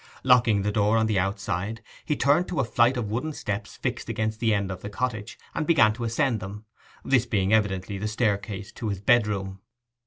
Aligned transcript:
Locking 0.23 0.63
the 0.63 0.71
door 0.71 0.97
on 0.97 1.05
the 1.05 1.19
outside, 1.19 1.83
he 2.03 2.15
turned 2.15 2.47
to 2.47 2.59
a 2.59 2.63
flight 2.63 2.97
of 2.97 3.11
wooden 3.11 3.33
steps 3.33 3.77
fixed 3.77 4.09
against 4.09 4.39
the 4.39 4.51
end 4.51 4.71
of 4.71 4.81
the 4.81 4.89
cottage, 4.89 5.37
and 5.53 5.67
began 5.67 5.93
to 5.93 6.03
ascend 6.03 6.39
them, 6.39 6.65
this 7.05 7.27
being 7.27 7.53
evidently 7.53 7.99
the 7.99 8.07
staircase 8.07 8.71
to 8.71 8.89
his 8.89 8.99
bedroom. 8.99 9.59